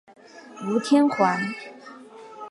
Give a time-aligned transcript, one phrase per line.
[0.65, 1.53] 吴天垣。